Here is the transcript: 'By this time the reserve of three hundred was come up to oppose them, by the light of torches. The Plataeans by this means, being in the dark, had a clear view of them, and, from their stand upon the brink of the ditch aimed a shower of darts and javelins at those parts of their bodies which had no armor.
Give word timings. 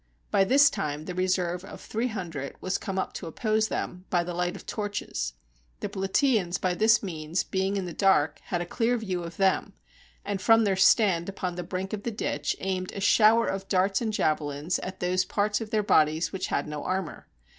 'By 0.31 0.43
this 0.45 0.71
time 0.71 1.05
the 1.05 1.13
reserve 1.13 1.63
of 1.63 1.79
three 1.79 2.07
hundred 2.07 2.55
was 2.59 2.79
come 2.79 2.97
up 2.97 3.13
to 3.13 3.27
oppose 3.27 3.67
them, 3.67 4.05
by 4.09 4.23
the 4.23 4.33
light 4.33 4.55
of 4.55 4.65
torches. 4.65 5.33
The 5.79 5.89
Plataeans 5.89 6.57
by 6.59 6.73
this 6.73 7.03
means, 7.03 7.43
being 7.43 7.77
in 7.77 7.85
the 7.85 7.93
dark, 7.93 8.39
had 8.45 8.61
a 8.61 8.65
clear 8.65 8.97
view 8.97 9.21
of 9.21 9.37
them, 9.37 9.73
and, 10.25 10.41
from 10.41 10.63
their 10.63 10.75
stand 10.75 11.29
upon 11.29 11.53
the 11.53 11.61
brink 11.61 11.93
of 11.93 12.01
the 12.01 12.09
ditch 12.09 12.55
aimed 12.61 12.91
a 12.93 12.99
shower 12.99 13.45
of 13.45 13.67
darts 13.69 14.01
and 14.01 14.11
javelins 14.11 14.79
at 14.79 15.01
those 15.01 15.23
parts 15.23 15.61
of 15.61 15.69
their 15.69 15.83
bodies 15.83 16.31
which 16.33 16.47
had 16.47 16.67
no 16.67 16.83
armor. 16.83 17.27